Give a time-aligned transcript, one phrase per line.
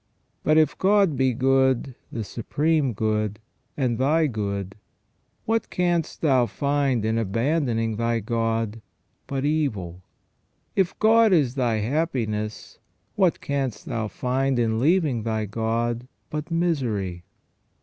[0.43, 3.37] But if God be good, the supreme good,
[3.77, 4.73] and thy good,
[5.45, 8.81] what canst thou find in abandoning thy God
[9.27, 10.01] but evil?
[10.75, 12.79] If God is thy happiness,
[13.13, 17.23] what canst thou find in leaving thy God but misery